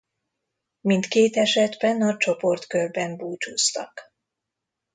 Mindkét 0.79 1.35
esetben 1.35 2.01
a 2.01 2.17
csoportkörben 2.17 3.17
búcsúztak. 3.17 4.01